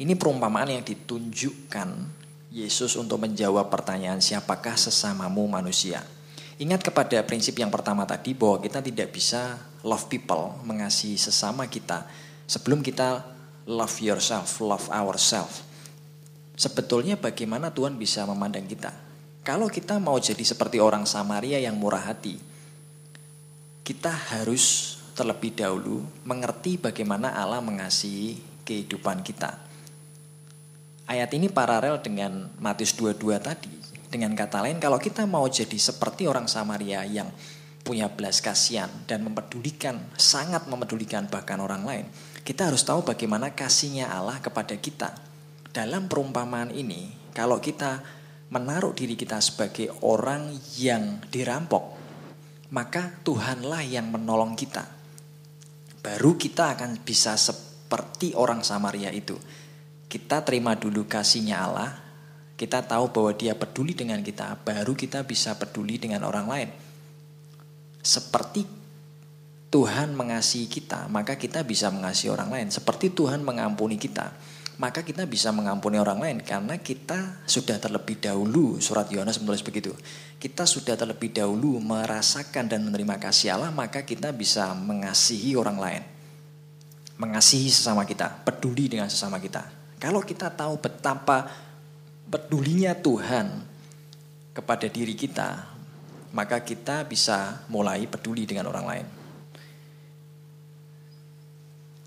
Ini 0.00 0.16
perumpamaan 0.16 0.72
yang 0.72 0.84
ditunjukkan 0.88 2.16
Yesus 2.48 2.96
untuk 2.96 3.20
menjawab 3.20 3.68
pertanyaan 3.68 4.24
siapakah 4.24 4.80
sesamamu 4.80 5.44
manusia. 5.44 6.00
Ingat 6.56 6.80
kepada 6.88 7.20
prinsip 7.28 7.52
yang 7.60 7.68
pertama 7.68 8.08
tadi 8.08 8.32
bahwa 8.32 8.64
kita 8.64 8.80
tidak 8.80 9.12
bisa 9.12 9.60
love 9.84 10.06
people, 10.10 10.58
mengasihi 10.66 11.18
sesama 11.18 11.66
kita 11.70 12.06
sebelum 12.48 12.82
kita 12.82 13.22
love 13.68 13.96
yourself, 14.00 14.58
love 14.62 14.86
ourselves 14.90 15.68
sebetulnya 16.58 17.14
bagaimana 17.14 17.70
Tuhan 17.70 17.94
bisa 17.94 18.26
memandang 18.26 18.66
kita. 18.66 18.90
Kalau 19.46 19.70
kita 19.70 19.96
mau 20.02 20.18
jadi 20.18 20.42
seperti 20.42 20.82
orang 20.82 21.06
Samaria 21.06 21.62
yang 21.62 21.78
murah 21.78 22.10
hati, 22.10 22.36
kita 23.86 24.10
harus 24.34 24.98
terlebih 25.14 25.54
dahulu 25.54 26.04
mengerti 26.26 26.76
bagaimana 26.76 27.32
Allah 27.32 27.62
mengasihi 27.62 28.42
kehidupan 28.66 29.24
kita. 29.24 29.56
Ayat 31.08 31.32
ini 31.32 31.48
paralel 31.48 32.04
dengan 32.04 32.52
Matius 32.60 32.92
22 32.92 33.40
tadi. 33.40 33.72
Dengan 34.12 34.36
kata 34.36 34.60
lain, 34.60 34.76
kalau 34.76 35.00
kita 35.00 35.24
mau 35.24 35.48
jadi 35.48 35.76
seperti 35.80 36.28
orang 36.28 36.44
Samaria 36.44 37.00
yang 37.08 37.32
punya 37.88 38.12
belas 38.12 38.44
kasihan 38.44 38.92
dan 39.08 39.24
mempedulikan, 39.24 39.96
sangat 40.20 40.68
mempedulikan 40.68 41.24
bahkan 41.32 41.56
orang 41.64 41.88
lain, 41.88 42.04
kita 42.44 42.68
harus 42.68 42.84
tahu 42.84 43.00
bagaimana 43.00 43.56
kasihnya 43.56 44.12
Allah 44.12 44.36
kepada 44.44 44.76
kita 44.76 45.16
dalam 45.72 46.10
perumpamaan 46.10 46.74
ini, 46.74 47.12
kalau 47.30 47.62
kita 47.62 48.02
menaruh 48.50 48.96
diri 48.96 49.14
kita 49.14 49.38
sebagai 49.38 49.94
orang 50.02 50.56
yang 50.74 51.22
dirampok, 51.28 51.94
maka 52.74 53.14
Tuhanlah 53.22 53.86
yang 53.86 54.10
menolong 54.10 54.58
kita. 54.58 54.84
Baru 56.02 56.34
kita 56.34 56.74
akan 56.74 56.98
bisa 57.04 57.36
seperti 57.36 58.32
orang 58.34 58.66
Samaria 58.66 59.12
itu. 59.12 59.36
Kita 60.08 60.40
terima 60.40 60.74
dulu 60.74 61.04
kasihnya 61.04 61.62
Allah, 61.62 61.94
kita 62.56 62.82
tahu 62.82 63.12
bahwa 63.12 63.32
dia 63.36 63.52
peduli 63.54 63.92
dengan 63.92 64.18
kita, 64.24 64.56
baru 64.64 64.96
kita 64.96 65.22
bisa 65.28 65.54
peduli 65.54 66.00
dengan 66.00 66.24
orang 66.24 66.46
lain. 66.48 66.68
Seperti 68.02 68.64
Tuhan 69.68 70.16
mengasihi 70.16 70.64
kita, 70.64 71.12
maka 71.12 71.36
kita 71.36 71.60
bisa 71.60 71.92
mengasihi 71.92 72.32
orang 72.32 72.48
lain. 72.48 72.68
Seperti 72.72 73.12
Tuhan 73.12 73.44
mengampuni 73.44 74.00
kita, 74.00 74.32
maka 74.80 75.04
kita 75.04 75.28
bisa 75.28 75.52
mengampuni 75.52 76.00
orang 76.00 76.22
lain 76.22 76.38
karena 76.40 76.78
kita 76.80 77.44
sudah 77.44 77.76
terlebih 77.76 78.16
dahulu 78.16 78.80
surat 78.80 79.10
Yohanes 79.12 79.42
menulis 79.42 79.60
begitu. 79.60 79.92
Kita 80.38 80.64
sudah 80.64 80.96
terlebih 80.96 81.34
dahulu 81.34 81.82
merasakan 81.82 82.70
dan 82.70 82.86
menerima 82.86 83.18
kasih 83.20 83.58
Allah, 83.58 83.74
maka 83.74 84.06
kita 84.06 84.32
bisa 84.32 84.72
mengasihi 84.72 85.58
orang 85.58 85.76
lain. 85.76 86.02
Mengasihi 87.18 87.68
sesama 87.68 88.06
kita, 88.06 88.40
peduli 88.46 88.86
dengan 88.86 89.10
sesama 89.10 89.36
kita. 89.42 89.66
Kalau 89.98 90.22
kita 90.22 90.48
tahu 90.48 90.78
betapa 90.78 91.50
pedulinya 92.30 92.94
Tuhan 92.94 93.66
kepada 94.54 94.86
diri 94.86 95.18
kita, 95.18 95.77
maka 96.34 96.60
kita 96.64 97.04
bisa 97.08 97.64
mulai 97.72 98.04
peduli 98.04 98.44
dengan 98.44 98.68
orang 98.68 98.86
lain 98.86 99.06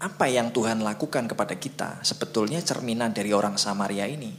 apa 0.01 0.25
yang 0.25 0.49
Tuhan 0.49 0.81
lakukan 0.81 1.29
kepada 1.29 1.53
kita 1.53 2.01
sebetulnya 2.01 2.57
cerminan 2.65 3.13
dari 3.13 3.37
orang 3.37 3.53
Samaria 3.61 4.09
ini. 4.09 4.33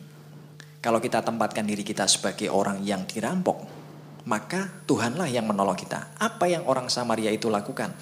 Kalau 0.83 0.99
kita 0.99 1.23
tempatkan 1.23 1.63
diri 1.63 1.87
kita 1.87 2.11
sebagai 2.11 2.51
orang 2.51 2.83
yang 2.83 3.07
dirampok, 3.07 3.63
maka 4.27 4.83
Tuhanlah 4.91 5.31
yang 5.31 5.47
menolong 5.47 5.79
kita. 5.79 6.19
Apa 6.19 6.51
yang 6.51 6.67
orang 6.67 6.91
Samaria 6.91 7.31
itu 7.31 7.47
lakukan 7.47 7.95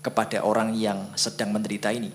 kepada 0.00 0.40
orang 0.48 0.72
yang 0.72 1.12
sedang 1.12 1.52
menderita 1.52 1.92
ini? 1.92 2.08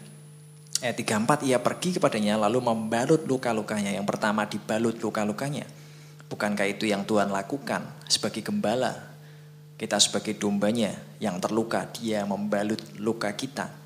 Ayat 0.82 0.98
34, 0.98 1.46
ia 1.46 1.62
pergi 1.62 2.02
kepadanya 2.02 2.42
lalu 2.42 2.58
membalut 2.58 3.30
luka-lukanya. 3.30 3.94
Yang 3.94 4.10
pertama 4.10 4.50
dibalut 4.50 4.98
luka-lukanya. 4.98 5.70
Bukankah 6.30 6.70
itu 6.70 6.86
yang 6.86 7.04
Tuhan 7.10 7.34
lakukan 7.34 7.84
sebagai 8.06 8.46
gembala? 8.46 9.12
Kita 9.76 9.98
sebagai 9.98 10.38
dombanya 10.38 10.94
yang 11.18 11.42
terluka, 11.42 11.90
dia 11.90 12.24
membalut 12.24 12.80
luka 13.02 13.34
kita 13.34 13.80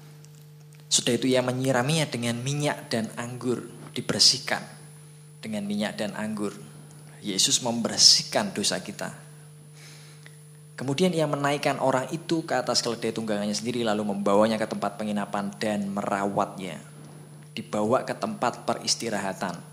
sudah 0.94 1.18
itu 1.18 1.26
ia 1.26 1.42
menyiraminya 1.42 2.06
dengan 2.06 2.38
minyak 2.38 2.94
dan 2.94 3.10
anggur, 3.18 3.66
dibersihkan 3.98 4.62
dengan 5.42 5.66
minyak 5.66 5.98
dan 5.98 6.14
anggur. 6.14 6.54
Yesus 7.18 7.66
membersihkan 7.66 8.54
dosa 8.54 8.78
kita. 8.78 9.10
Kemudian 10.78 11.10
ia 11.10 11.26
menaikkan 11.26 11.82
orang 11.82 12.14
itu 12.14 12.46
ke 12.46 12.54
atas 12.54 12.86
keledai 12.86 13.10
tunggangannya 13.10 13.58
sendiri 13.58 13.82
lalu 13.82 14.06
membawanya 14.06 14.62
ke 14.62 14.70
tempat 14.70 15.02
penginapan 15.02 15.50
dan 15.58 15.90
merawatnya. 15.90 16.78
Dibawa 17.58 18.06
ke 18.06 18.14
tempat 18.14 18.62
peristirahatan. 18.62 19.66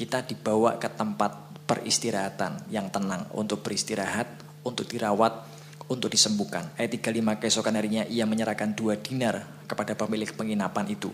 Kita 0.00 0.24
dibawa 0.24 0.80
ke 0.80 0.88
tempat 0.88 1.60
peristirahatan 1.68 2.72
yang 2.72 2.88
tenang 2.88 3.28
untuk 3.36 3.60
beristirahat, 3.60 4.32
untuk 4.64 4.88
dirawat, 4.88 5.44
untuk 5.92 6.08
disembuhkan. 6.08 6.72
Ayat 6.80 6.96
35 6.96 7.36
keesokan 7.36 7.76
harinya 7.76 8.08
ia 8.08 8.24
menyerahkan 8.24 8.72
dua 8.72 8.96
dinar 8.96 9.44
kepada 9.68 9.92
pemilik 9.92 10.32
penginapan 10.32 10.88
itu. 10.88 11.12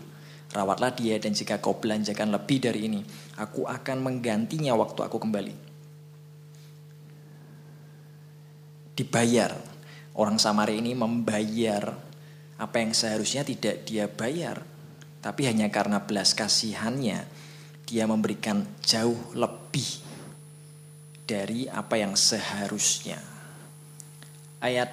Rawatlah 0.55 0.95
dia 0.95 1.19
dan 1.19 1.35
jika 1.35 1.59
kau 1.59 1.75
belanjakan 1.75 2.31
lebih 2.31 2.63
dari 2.63 2.87
ini, 2.87 3.03
aku 3.35 3.67
akan 3.67 3.99
menggantinya 3.99 4.71
waktu 4.79 5.03
aku 5.03 5.19
kembali. 5.19 5.55
Dibayar. 8.95 9.51
Orang 10.15 10.39
Samaria 10.39 10.79
ini 10.79 10.95
membayar 10.95 11.91
apa 12.55 12.75
yang 12.79 12.95
seharusnya 12.95 13.43
tidak 13.43 13.83
dia 13.83 14.07
bayar. 14.07 14.63
Tapi 15.19 15.43
hanya 15.43 15.67
karena 15.67 16.01
belas 16.07 16.31
kasihannya, 16.31 17.27
dia 17.87 18.03
memberikan 18.03 18.67
jauh 18.83 19.31
lebih 19.31 20.03
dari 21.23 21.71
apa 21.71 21.95
yang 21.95 22.19
seharusnya 22.19 23.23
ayat 24.59 24.91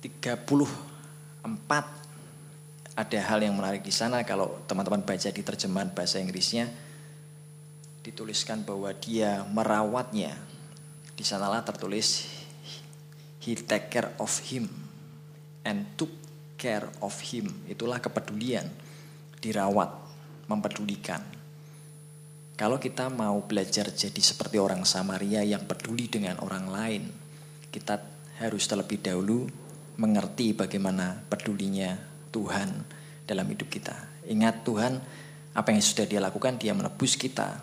34 0.00 2.02
ada 2.92 3.18
hal 3.24 3.40
yang 3.40 3.56
menarik 3.56 3.80
di 3.80 3.94
sana 3.94 4.20
kalau 4.26 4.60
teman-teman 4.68 5.00
baca 5.00 5.30
di 5.32 5.42
terjemahan 5.44 5.88
bahasa 5.94 6.20
Inggrisnya 6.20 6.68
dituliskan 8.02 8.66
bahwa 8.66 8.90
dia 8.98 9.46
merawatnya. 9.48 10.34
Di 11.14 11.22
sanalah 11.22 11.62
tertulis 11.62 12.26
he 13.40 13.54
take 13.54 13.88
care 13.88 14.10
of 14.18 14.32
him 14.50 14.66
and 15.62 15.86
took 15.94 16.10
care 16.58 16.90
of 16.98 17.14
him. 17.22 17.48
Itulah 17.70 18.02
kepedulian, 18.02 18.66
dirawat, 19.38 20.01
mempedulikan. 20.46 21.22
Kalau 22.52 22.78
kita 22.78 23.10
mau 23.10 23.42
belajar 23.42 23.90
jadi 23.90 24.22
seperti 24.22 24.60
orang 24.60 24.86
Samaria 24.86 25.42
yang 25.42 25.66
peduli 25.66 26.06
dengan 26.06 26.38
orang 26.44 26.66
lain, 26.70 27.02
kita 27.72 27.98
harus 28.38 28.64
terlebih 28.68 29.02
dahulu 29.02 29.48
mengerti 29.98 30.54
bagaimana 30.54 31.26
pedulinya 31.26 31.98
Tuhan 32.30 32.86
dalam 33.26 33.46
hidup 33.48 33.66
kita. 33.66 33.96
Ingat 34.28 34.62
Tuhan, 34.62 35.00
apa 35.52 35.68
yang 35.72 35.82
sudah 35.82 36.06
dia 36.06 36.20
lakukan, 36.22 36.60
dia 36.60 36.76
menebus 36.76 37.18
kita. 37.18 37.60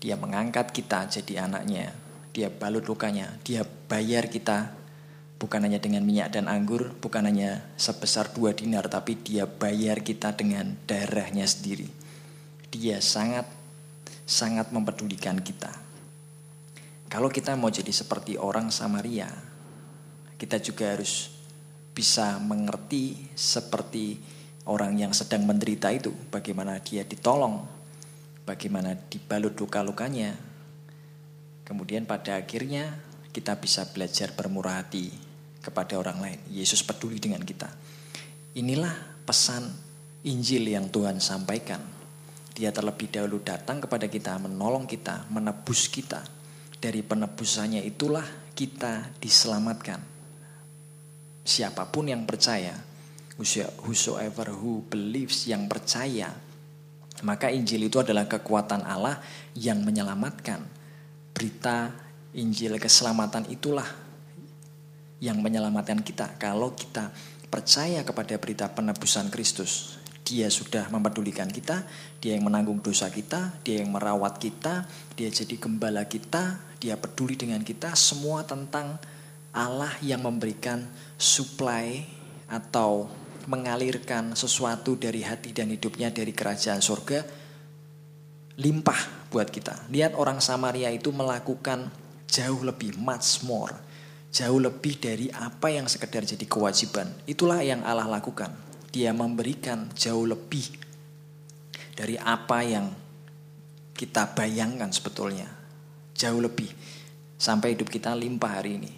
Dia 0.00 0.14
mengangkat 0.16 0.70
kita 0.70 1.10
jadi 1.10 1.48
anaknya. 1.48 1.92
Dia 2.32 2.52
balut 2.52 2.84
lukanya, 2.86 3.32
dia 3.42 3.64
bayar 3.64 4.28
kita 4.28 4.85
bukan 5.36 5.68
hanya 5.68 5.76
dengan 5.76 6.04
minyak 6.04 6.32
dan 6.32 6.48
anggur, 6.48 6.96
bukan 6.96 7.28
hanya 7.28 7.64
sebesar 7.76 8.32
dua 8.32 8.56
dinar, 8.56 8.88
tapi 8.88 9.20
dia 9.20 9.44
bayar 9.44 10.00
kita 10.00 10.32
dengan 10.32 10.76
darahnya 10.88 11.44
sendiri. 11.44 11.88
Dia 12.72 13.00
sangat 13.04 13.44
sangat 14.26 14.72
mempedulikan 14.72 15.38
kita. 15.38 15.70
Kalau 17.06 17.30
kita 17.30 17.54
mau 17.54 17.70
jadi 17.70 17.92
seperti 17.94 18.34
orang 18.40 18.74
Samaria, 18.74 19.30
kita 20.40 20.58
juga 20.58 20.90
harus 20.96 21.30
bisa 21.94 22.42
mengerti 22.42 23.30
seperti 23.38 24.18
orang 24.66 24.98
yang 24.98 25.14
sedang 25.14 25.46
menderita 25.46 25.94
itu, 25.94 26.10
bagaimana 26.32 26.82
dia 26.82 27.06
ditolong, 27.06 27.62
bagaimana 28.42 28.98
dibalut 28.98 29.54
luka-lukanya. 29.54 30.34
Kemudian 31.62 32.04
pada 32.04 32.42
akhirnya 32.42 32.98
kita 33.30 33.62
bisa 33.62 33.86
belajar 33.94 34.34
bermurah 34.34 34.82
hati 34.82 35.25
kepada 35.66 35.98
orang 35.98 36.22
lain. 36.22 36.38
Yesus 36.54 36.86
peduli 36.86 37.18
dengan 37.18 37.42
kita. 37.42 37.66
Inilah 38.54 38.94
pesan 39.26 39.66
Injil 40.22 40.70
yang 40.70 40.86
Tuhan 40.86 41.18
sampaikan. 41.18 41.82
Dia 42.54 42.70
terlebih 42.70 43.10
dahulu 43.10 43.42
datang 43.42 43.82
kepada 43.82 44.06
kita, 44.06 44.38
menolong 44.38 44.86
kita, 44.86 45.26
menebus 45.28 45.90
kita. 45.90 46.22
Dari 46.78 47.02
penebusannya 47.02 47.82
itulah 47.82 48.24
kita 48.54 49.18
diselamatkan 49.18 50.16
siapa 51.46 51.86
pun 51.88 52.10
yang 52.10 52.26
percaya, 52.26 52.74
whosoever 53.86 54.50
who 54.50 54.82
believes 54.90 55.46
yang 55.46 55.70
percaya, 55.70 56.34
maka 57.22 57.48
Injil 57.54 57.86
itu 57.86 58.02
adalah 58.02 58.26
kekuatan 58.26 58.82
Allah 58.82 59.22
yang 59.54 59.80
menyelamatkan. 59.86 60.66
Berita 61.32 61.94
Injil 62.36 62.76
keselamatan 62.76 63.46
itulah 63.48 63.86
yang 65.22 65.40
menyelamatkan 65.40 66.04
kita. 66.04 66.36
Kalau 66.36 66.76
kita 66.76 67.12
percaya 67.48 68.04
kepada 68.04 68.36
berita 68.36 68.68
penebusan 68.68 69.32
Kristus, 69.32 69.96
dia 70.26 70.50
sudah 70.50 70.90
mempedulikan 70.90 71.46
kita, 71.46 71.86
dia 72.18 72.34
yang 72.34 72.50
menanggung 72.50 72.82
dosa 72.82 73.06
kita, 73.06 73.62
dia 73.62 73.80
yang 73.86 73.94
merawat 73.94 74.42
kita, 74.42 74.84
dia 75.14 75.30
jadi 75.30 75.54
gembala 75.54 76.02
kita, 76.10 76.58
dia 76.82 76.98
peduli 76.98 77.38
dengan 77.38 77.62
kita, 77.62 77.94
semua 77.94 78.42
tentang 78.42 78.98
Allah 79.54 79.94
yang 80.02 80.26
memberikan 80.26 80.84
supply 81.16 82.04
atau 82.50 83.06
mengalirkan 83.46 84.34
sesuatu 84.34 84.98
dari 84.98 85.22
hati 85.22 85.54
dan 85.54 85.70
hidupnya 85.70 86.10
dari 86.10 86.34
kerajaan 86.34 86.82
surga 86.82 87.46
limpah 88.58 89.30
buat 89.30 89.48
kita. 89.48 89.86
Lihat 89.92 90.18
orang 90.18 90.42
Samaria 90.42 90.90
itu 90.90 91.14
melakukan 91.14 91.92
jauh 92.26 92.60
lebih 92.66 92.98
much 92.98 93.46
more. 93.46 93.85
Jauh 94.36 94.60
lebih 94.60 95.00
dari 95.00 95.32
apa 95.32 95.72
yang 95.72 95.88
sekedar 95.88 96.20
jadi 96.28 96.44
kewajiban. 96.44 97.08
Itulah 97.24 97.64
yang 97.64 97.80
Allah 97.88 98.04
lakukan. 98.04 98.52
Dia 98.92 99.16
memberikan 99.16 99.88
jauh 99.96 100.28
lebih 100.28 100.76
dari 101.96 102.20
apa 102.20 102.60
yang 102.60 102.92
kita 103.96 104.36
bayangkan 104.36 104.92
sebetulnya. 104.92 105.48
Jauh 106.12 106.36
lebih. 106.36 106.68
Sampai 107.40 107.80
hidup 107.80 107.88
kita 107.88 108.12
limpah 108.12 108.60
hari 108.60 108.76
ini. 108.76 108.92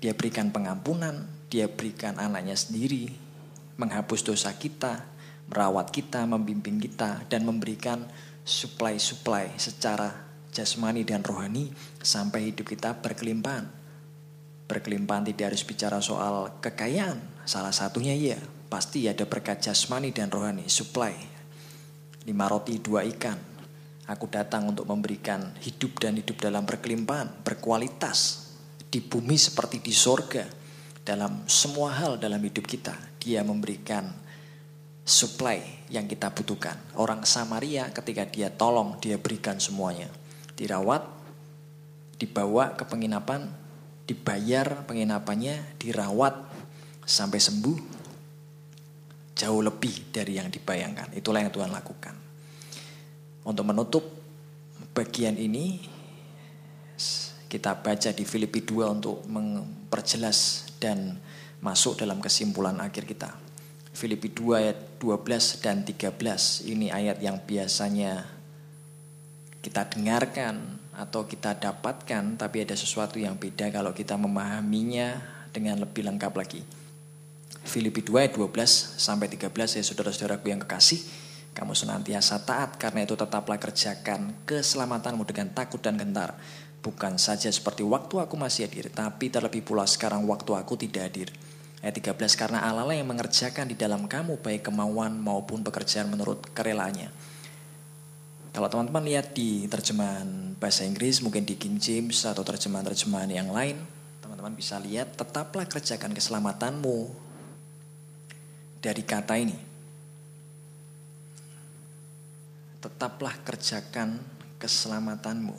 Dia 0.00 0.16
berikan 0.16 0.48
pengampunan, 0.48 1.28
dia 1.52 1.68
berikan 1.68 2.16
anaknya 2.16 2.56
sendiri, 2.56 3.12
menghapus 3.76 4.24
dosa 4.24 4.48
kita, 4.56 5.04
merawat 5.52 5.92
kita, 5.92 6.24
membimbing 6.24 6.80
kita, 6.80 7.28
dan 7.28 7.44
memberikan 7.44 8.08
supply-supply 8.48 9.60
secara 9.60 10.24
jasmani 10.56 11.04
dan 11.04 11.20
rohani 11.20 11.68
sampai 12.00 12.48
hidup 12.48 12.72
kita 12.72 12.96
berkelimpahan. 13.04 13.83
Berkelimpahan 14.64 15.28
tidak 15.28 15.52
harus 15.52 15.64
bicara 15.64 16.00
soal 16.00 16.60
kekayaan, 16.64 17.20
salah 17.44 17.72
satunya 17.72 18.16
ya, 18.16 18.40
pasti 18.72 19.04
ada 19.04 19.28
berkat 19.28 19.60
jasmani 19.60 20.10
dan 20.10 20.32
rohani, 20.32 20.64
supply. 20.66 21.12
Lima 22.24 22.48
roti, 22.48 22.80
dua 22.80 23.04
ikan. 23.04 23.36
Aku 24.08 24.28
datang 24.28 24.68
untuk 24.68 24.88
memberikan 24.88 25.52
hidup 25.60 26.00
dan 26.00 26.16
hidup 26.16 26.40
dalam 26.40 26.64
berkelimpahan, 26.64 27.44
berkualitas, 27.44 28.48
di 28.88 29.04
bumi 29.04 29.36
seperti 29.36 29.80
di 29.80 29.92
sorga. 29.92 30.44
Dalam 31.04 31.44
semua 31.44 31.92
hal 31.92 32.16
dalam 32.16 32.40
hidup 32.40 32.64
kita, 32.64 32.96
dia 33.20 33.44
memberikan 33.44 34.08
supply 35.04 35.60
yang 35.92 36.08
kita 36.08 36.32
butuhkan. 36.32 36.80
Orang 36.96 37.28
Samaria 37.28 37.92
ketika 37.92 38.24
dia 38.24 38.48
tolong, 38.48 38.96
dia 39.04 39.20
berikan 39.20 39.60
semuanya. 39.60 40.08
Dirawat, 40.56 41.04
dibawa 42.16 42.72
ke 42.72 42.88
penginapan, 42.88 43.52
dibayar 44.04 44.84
penginapannya, 44.84 45.80
dirawat 45.80 46.34
sampai 47.04 47.40
sembuh. 47.40 47.78
Jauh 49.34 49.60
lebih 49.66 50.14
dari 50.14 50.38
yang 50.38 50.46
dibayangkan. 50.46 51.10
Itulah 51.18 51.42
yang 51.42 51.50
Tuhan 51.50 51.74
lakukan. 51.74 52.14
Untuk 53.44 53.66
menutup 53.66 54.04
bagian 54.94 55.34
ini, 55.34 55.82
kita 57.50 57.82
baca 57.82 58.10
di 58.14 58.24
Filipi 58.24 58.62
2 58.62 58.94
untuk 58.94 59.26
memperjelas 59.26 60.70
dan 60.78 61.18
masuk 61.62 61.98
dalam 61.98 62.22
kesimpulan 62.22 62.78
akhir 62.78 63.04
kita. 63.08 63.30
Filipi 63.94 64.30
2 64.30 64.58
ayat 64.58 64.78
12 64.98 65.62
dan 65.62 65.86
13 65.86 66.18
ini 66.66 66.90
ayat 66.90 67.22
yang 67.22 67.38
biasanya 67.46 68.26
kita 69.62 69.86
dengarkan 69.86 70.82
atau 70.98 71.26
kita 71.26 71.58
dapatkan 71.58 72.38
tapi 72.38 72.62
ada 72.62 72.74
sesuatu 72.78 73.18
yang 73.18 73.34
beda 73.38 73.70
kalau 73.74 73.90
kita 73.90 74.14
memahaminya 74.14 75.20
dengan 75.50 75.82
lebih 75.82 76.06
lengkap 76.06 76.32
lagi. 76.34 76.62
Filipi 77.64 78.04
2 78.04 78.28
ayat 78.28 78.32
12 78.36 78.50
sampai 79.00 79.26
13 79.26 79.48
ya 79.50 79.82
saudara-saudaraku 79.82 80.52
yang 80.52 80.60
kekasih 80.62 81.00
kamu 81.54 81.72
senantiasa 81.72 82.42
taat 82.42 82.76
karena 82.76 83.06
itu 83.06 83.14
tetaplah 83.14 83.56
kerjakan 83.56 84.44
keselamatanmu 84.44 85.22
dengan 85.24 85.54
takut 85.54 85.78
dan 85.80 85.96
gentar 85.96 86.34
Bukan 86.84 87.16
saja 87.16 87.48
seperti 87.48 87.80
waktu 87.80 88.20
aku 88.20 88.36
masih 88.36 88.68
hadir, 88.68 88.92
tapi 88.92 89.32
terlebih 89.32 89.64
pula 89.64 89.88
sekarang 89.88 90.28
waktu 90.28 90.52
aku 90.52 90.76
tidak 90.76 91.08
hadir. 91.08 91.32
Ayat 91.80 91.96
13, 91.96 92.36
karena 92.36 92.60
Allah 92.60 92.92
yang 92.92 93.08
mengerjakan 93.08 93.72
di 93.72 93.76
dalam 93.76 94.04
kamu 94.04 94.36
baik 94.44 94.68
kemauan 94.68 95.16
maupun 95.16 95.64
pekerjaan 95.64 96.12
menurut 96.12 96.44
kerelanya. 96.52 97.08
Kalau 98.54 98.70
teman-teman 98.70 99.02
lihat 99.02 99.34
di 99.34 99.66
terjemahan 99.66 100.54
bahasa 100.62 100.86
Inggris, 100.86 101.18
mungkin 101.18 101.42
di 101.42 101.58
King 101.58 101.82
James 101.82 102.22
atau 102.22 102.46
terjemahan-terjemahan 102.46 103.26
yang 103.34 103.50
lain, 103.50 103.82
teman-teman 104.22 104.54
bisa 104.54 104.78
lihat, 104.78 105.18
tetaplah 105.18 105.66
kerjakan 105.66 106.14
keselamatanmu 106.14 107.10
dari 108.78 109.02
kata 109.02 109.34
ini. 109.42 109.58
Tetaplah 112.78 113.42
kerjakan 113.42 114.22
keselamatanmu. 114.62 115.58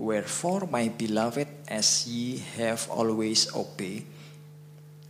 Wherefore, 0.00 0.64
my 0.64 0.88
beloved, 0.88 1.50
as 1.68 2.08
ye 2.08 2.40
have 2.56 2.88
always 2.88 3.52
obeyed, 3.52 4.08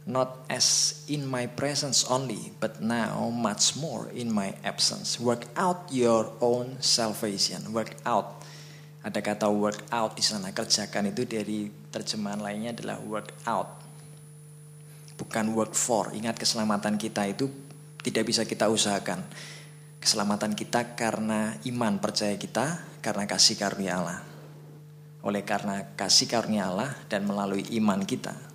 not 0.09 0.49
as 0.49 0.99
in 1.05 1.29
my 1.29 1.44
presence 1.44 2.09
only, 2.09 2.57
but 2.57 2.81
now 2.81 3.29
much 3.29 3.77
more 3.77 4.09
in 4.16 4.33
my 4.33 4.57
absence. 4.64 5.21
Work 5.21 5.44
out 5.53 5.92
your 5.92 6.33
own 6.40 6.81
salvation. 6.81 7.61
Work 7.77 8.01
out. 8.09 8.40
Ada 9.05 9.21
kata 9.21 9.53
work 9.53 9.85
out 9.92 10.16
di 10.16 10.25
sana. 10.25 10.49
Kerjakan 10.57 11.12
itu 11.12 11.29
dari 11.29 11.68
terjemahan 11.92 12.40
lainnya 12.40 12.73
adalah 12.73 12.97
work 13.05 13.37
out. 13.44 13.85
Bukan 15.21 15.53
work 15.53 15.77
for. 15.77 16.09
Ingat 16.16 16.40
keselamatan 16.40 16.97
kita 16.97 17.29
itu 17.29 17.53
tidak 18.01 18.25
bisa 18.25 18.49
kita 18.49 18.73
usahakan. 18.73 19.21
Keselamatan 20.01 20.57
kita 20.57 20.97
karena 20.97 21.53
iman 21.68 22.01
percaya 22.01 22.33
kita, 22.40 22.81
karena 23.05 23.29
kasih 23.29 23.61
karunia 23.61 24.01
Allah 24.01 24.18
oleh 25.18 25.42
karena 25.42 25.83
kasih 25.99 26.31
karunia 26.31 26.71
Allah 26.71 26.94
dan 27.11 27.27
melalui 27.27 27.66
iman 27.77 28.01
kita. 28.07 28.47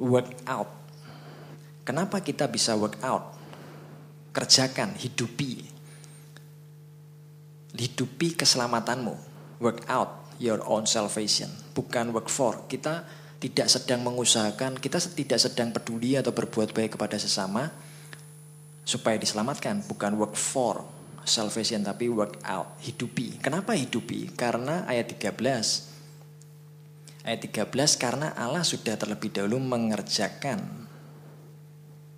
Work 0.00 0.48
out. 0.48 0.72
Kenapa 1.84 2.24
kita 2.24 2.48
bisa 2.48 2.72
work 2.72 2.96
out? 3.04 3.36
Kerjakan, 4.32 4.96
hidupi. 4.96 5.60
Hidupi 7.76 8.32
keselamatanmu. 8.32 9.14
Work 9.60 9.84
out 9.92 10.24
your 10.40 10.64
own 10.64 10.88
salvation. 10.88 11.52
Bukan 11.76 12.16
work 12.16 12.32
for. 12.32 12.64
Kita 12.64 13.04
tidak 13.40 13.68
sedang 13.68 14.00
mengusahakan, 14.04 14.80
kita 14.80 15.00
tidak 15.00 15.40
sedang 15.40 15.72
peduli 15.72 16.16
atau 16.16 16.32
berbuat 16.32 16.72
baik 16.72 16.96
kepada 16.96 17.16
sesama 17.16 17.72
supaya 18.84 19.16
diselamatkan, 19.16 19.84
bukan 19.88 20.16
work 20.16 20.36
for 20.36 20.84
salvation 21.24 21.84
tapi 21.84 22.08
work 22.08 22.40
out, 22.44 22.76
hidupi. 22.84 23.40
Kenapa 23.40 23.76
hidupi? 23.76 24.32
Karena 24.32 24.84
ayat 24.88 25.12
13. 25.12 25.89
Ayat 27.20 27.68
13 27.68 28.00
karena 28.00 28.32
Allah 28.32 28.64
sudah 28.64 28.96
terlebih 28.96 29.28
dahulu 29.28 29.60
mengerjakan 29.60 30.88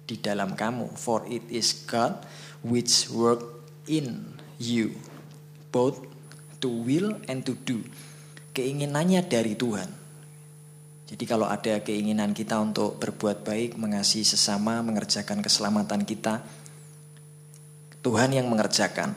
di 0.06 0.14
dalam 0.18 0.54
kamu. 0.54 0.94
For 0.94 1.26
it 1.26 1.42
is 1.50 1.74
God 1.86 2.22
which 2.62 3.10
work 3.10 3.42
in 3.90 4.38
you 4.62 4.94
both 5.74 6.06
to 6.62 6.70
will 6.70 7.18
and 7.26 7.42
to 7.42 7.58
do. 7.66 7.82
Keinginannya 8.54 9.26
dari 9.26 9.58
Tuhan. 9.58 9.90
Jadi 11.12 11.24
kalau 11.28 11.44
ada 11.50 11.82
keinginan 11.82 12.32
kita 12.32 12.56
untuk 12.62 12.96
berbuat 12.96 13.44
baik, 13.44 13.76
mengasihi 13.76 14.24
sesama, 14.24 14.80
mengerjakan 14.80 15.44
keselamatan 15.44 16.08
kita, 16.08 16.40
Tuhan 18.00 18.32
yang 18.32 18.48
mengerjakan. 18.48 19.12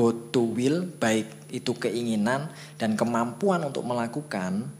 Both 0.00 0.32
to 0.32 0.56
will, 0.56 0.88
baik 0.96 1.52
itu 1.52 1.76
keinginan 1.76 2.48
dan 2.80 2.96
kemampuan 2.96 3.60
untuk 3.68 3.84
melakukan, 3.84 4.72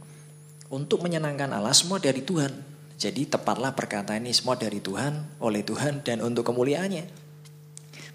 untuk 0.72 1.04
menyenangkan 1.04 1.52
Allah, 1.52 1.76
semua 1.76 2.00
dari 2.00 2.24
Tuhan. 2.24 2.48
Jadi 2.96 3.28
tepatlah 3.28 3.76
perkataan 3.76 4.24
ini 4.24 4.32
semua 4.32 4.56
dari 4.56 4.80
Tuhan, 4.80 5.44
oleh 5.44 5.60
Tuhan, 5.60 6.00
dan 6.00 6.24
untuk 6.24 6.48
kemuliaannya. 6.48 7.04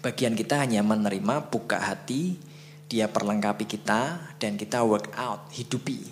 Bagian 0.02 0.34
kita 0.34 0.58
hanya 0.58 0.82
menerima, 0.82 1.46
buka 1.46 1.78
hati, 1.78 2.42
dia 2.90 3.06
perlengkapi 3.06 3.70
kita, 3.70 4.34
dan 4.42 4.58
kita 4.58 4.82
work 4.82 5.14
out, 5.14 5.46
hidupi, 5.54 6.02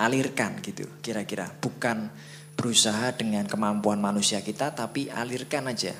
alirkan 0.00 0.56
gitu 0.64 0.88
kira-kira. 1.04 1.52
Bukan 1.52 2.08
berusaha 2.56 3.12
dengan 3.12 3.44
kemampuan 3.44 4.00
manusia 4.00 4.40
kita, 4.40 4.72
tapi 4.72 5.12
alirkan 5.12 5.68
aja. 5.68 5.92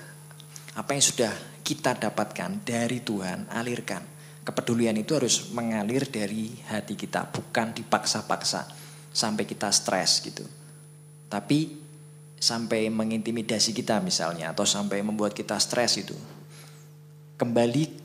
Apa 0.80 0.96
yang 0.96 1.04
sudah 1.04 1.32
kita 1.60 1.92
dapatkan 1.92 2.64
dari 2.64 3.04
Tuhan, 3.04 3.52
alirkan. 3.52 4.19
Kepedulian 4.40 4.96
itu 4.96 5.14
harus 5.14 5.52
mengalir 5.52 6.08
dari 6.08 6.50
hati 6.68 6.96
kita, 6.96 7.28
bukan 7.28 7.76
dipaksa-paksa 7.76 8.66
sampai 9.12 9.44
kita 9.44 9.68
stres 9.68 10.24
gitu. 10.24 10.42
Tapi 11.28 11.76
sampai 12.40 12.88
mengintimidasi 12.88 13.76
kita 13.76 14.00
misalnya 14.00 14.56
atau 14.56 14.64
sampai 14.64 15.04
membuat 15.04 15.36
kita 15.36 15.60
stres 15.60 16.00
itu 16.00 16.16
kembali 17.40 17.96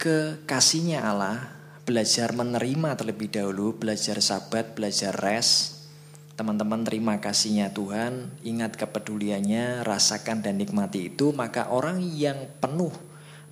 ke 0.00 0.48
kasihnya 0.48 1.04
Allah, 1.04 1.52
belajar 1.84 2.32
menerima 2.32 2.96
terlebih 2.96 3.28
dahulu, 3.28 3.76
belajar 3.76 4.16
sabat, 4.24 4.72
belajar 4.72 5.12
res. 5.12 5.76
Teman-teman 6.40 6.80
terima 6.80 7.20
kasihnya 7.20 7.76
Tuhan, 7.76 8.32
ingat 8.40 8.80
kepeduliannya, 8.80 9.84
rasakan 9.84 10.40
dan 10.40 10.56
nikmati 10.56 11.12
itu, 11.12 11.36
maka 11.36 11.68
orang 11.68 12.00
yang 12.00 12.48
penuh 12.56 12.92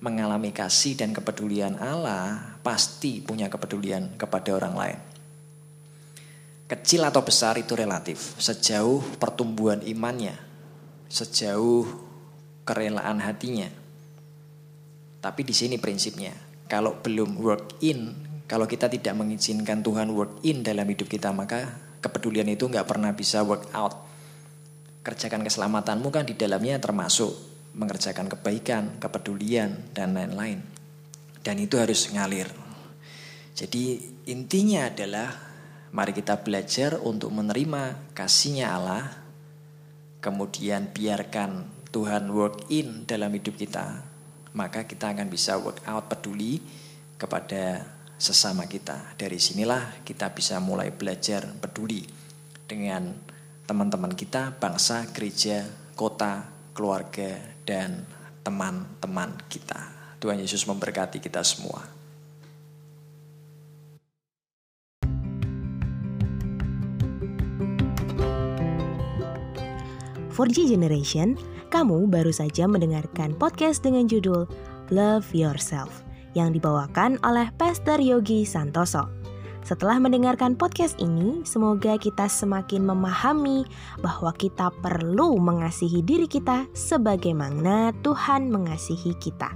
mengalami 0.03 0.51
kasih 0.51 0.99
dan 0.99 1.15
kepedulian 1.15 1.79
Allah 1.79 2.59
pasti 2.59 3.23
punya 3.23 3.47
kepedulian 3.47 4.19
kepada 4.19 4.55
orang 4.55 4.75
lain. 4.75 4.99
Kecil 6.65 7.05
atau 7.05 7.21
besar 7.21 7.61
itu 7.61 7.77
relatif, 7.77 8.35
sejauh 8.41 8.99
pertumbuhan 9.21 9.85
imannya, 9.85 10.33
sejauh 11.05 11.85
kerelaan 12.65 13.21
hatinya. 13.21 13.69
Tapi 15.21 15.41
di 15.45 15.53
sini 15.53 15.77
prinsipnya, 15.77 16.33
kalau 16.65 16.97
belum 16.97 17.37
work 17.37 17.85
in, 17.85 18.17
kalau 18.49 18.65
kita 18.65 18.89
tidak 18.89 19.13
mengizinkan 19.13 19.85
Tuhan 19.85 20.09
work 20.09 20.41
in 20.41 20.65
dalam 20.65 20.89
hidup 20.89 21.05
kita, 21.05 21.29
maka 21.29 21.77
kepedulian 22.01 22.49
itu 22.49 22.65
nggak 22.65 22.89
pernah 22.89 23.13
bisa 23.13 23.45
work 23.45 23.69
out. 23.73 23.93
Kerjakan 25.05 25.45
keselamatanmu 25.45 26.09
kan 26.09 26.25
di 26.25 26.33
dalamnya 26.33 26.81
termasuk 26.81 27.54
mengerjakan 27.75 28.31
kebaikan, 28.31 28.97
kepedulian, 29.03 29.91
dan 29.91 30.15
lain-lain. 30.15 30.63
Dan 31.43 31.59
itu 31.59 31.75
harus 31.75 32.07
ngalir. 32.09 32.47
Jadi 33.55 33.99
intinya 34.31 34.87
adalah 34.87 35.31
mari 35.91 36.11
kita 36.15 36.43
belajar 36.43 36.99
untuk 37.03 37.31
menerima 37.35 38.15
kasihnya 38.15 38.71
Allah, 38.71 39.05
kemudian 40.23 40.91
biarkan 40.91 41.67
Tuhan 41.91 42.27
work 42.31 42.67
in 42.71 43.07
dalam 43.07 43.31
hidup 43.31 43.55
kita, 43.55 44.03
maka 44.51 44.83
kita 44.83 45.15
akan 45.15 45.31
bisa 45.31 45.55
work 45.55 45.79
out 45.87 46.11
peduli 46.11 46.59
kepada 47.15 47.87
sesama 48.19 48.67
kita. 48.67 49.15
Dari 49.15 49.39
sinilah 49.39 50.03
kita 50.03 50.35
bisa 50.35 50.59
mulai 50.59 50.91
belajar 50.91 51.47
peduli 51.59 52.03
dengan 52.67 53.15
teman-teman 53.63 54.11
kita, 54.11 54.59
bangsa, 54.59 55.07
gereja, 55.15 55.63
kota, 55.95 56.51
keluarga, 56.75 57.54
dan 57.65 58.05
teman-teman 58.45 59.33
kita. 59.49 59.91
Tuhan 60.21 60.39
Yesus 60.39 60.63
memberkati 60.69 61.19
kita 61.19 61.41
semua. 61.41 61.81
For 70.35 70.51
G 70.51 70.67
Generation, 70.67 71.39
kamu 71.71 72.11
baru 72.11 72.27
saja 72.27 72.67
mendengarkan 72.67 73.39
podcast 73.39 73.87
dengan 73.87 74.03
judul 74.03 74.43
Love 74.91 75.31
Yourself 75.31 76.03
yang 76.35 76.51
dibawakan 76.51 77.15
oleh 77.23 77.47
Pastor 77.55 78.03
Yogi 78.03 78.43
Santoso. 78.43 79.07
Setelah 79.65 79.97
mendengarkan 79.97 80.53
podcast 80.53 80.93
ini, 81.01 81.41
semoga 81.41 81.97
kita 81.97 82.29
semakin 82.29 82.85
memahami 82.85 83.65
bahwa 83.97 84.29
kita 84.37 84.69
perlu 84.77 85.41
mengasihi 85.41 86.05
diri 86.05 86.29
kita 86.29 86.69
sebagaimana 86.77 87.89
Tuhan 88.05 88.53
mengasihi 88.53 89.17
kita. 89.17 89.49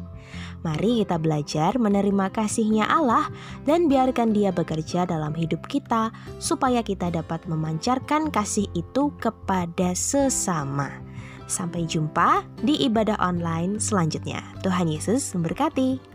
Mari 0.65 1.05
kita 1.05 1.21
belajar 1.21 1.77
menerima 1.77 2.33
kasihnya 2.33 2.89
Allah 2.89 3.29
dan 3.69 3.85
biarkan 3.85 4.33
dia 4.33 4.49
bekerja 4.49 5.05
dalam 5.05 5.31
hidup 5.37 5.61
kita 5.69 6.09
supaya 6.41 6.81
kita 6.81 7.13
dapat 7.13 7.45
memancarkan 7.45 8.33
kasih 8.33 8.65
itu 8.73 9.13
kepada 9.21 9.93
sesama. 9.93 10.89
Sampai 11.45 11.85
jumpa 11.85 12.49
di 12.65 12.81
ibadah 12.81 13.17
online 13.21 13.77
selanjutnya. 13.77 14.41
Tuhan 14.65 14.89
Yesus 14.89 15.37
memberkati. 15.37 16.08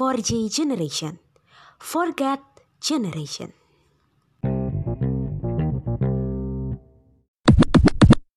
For 0.00 0.16
J 0.16 0.48
Generation, 0.48 1.18
For 1.78 2.12
God 2.12 2.38
Generation. 2.80 3.52